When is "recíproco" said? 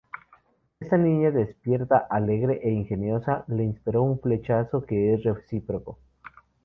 5.23-5.99